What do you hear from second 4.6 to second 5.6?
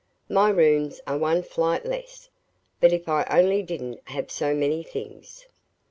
things!"